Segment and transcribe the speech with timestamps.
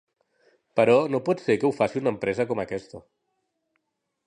[0.79, 3.05] Però no pot ser que ho faci una empresa com aquesta.